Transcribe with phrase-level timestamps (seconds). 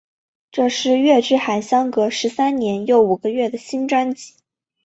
[0.49, 4.33] 这是月之海相隔十三年又五个月的新专辑。